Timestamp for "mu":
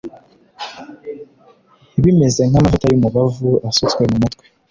4.09-4.17